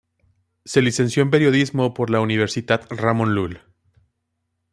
[0.65, 3.59] Se licenció en periodismo por la Universitat Ramon Llull.